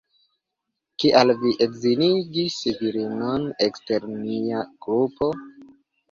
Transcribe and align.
Kial 1.01 1.33
vi 1.41 1.49
edzinigis 1.65 2.55
virinon 2.79 3.45
ekster 3.67 4.07
nia 4.23 4.63
grupo? 4.87 5.29